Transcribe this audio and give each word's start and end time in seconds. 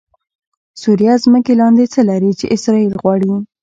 سوریه 0.81 1.13
ځمکې 1.23 1.53
لاندې 1.61 1.85
څه 1.93 1.99
لري 2.09 2.31
چې 2.39 2.45
اسرایل 2.55 2.93
غواړي؟😱 3.01 3.37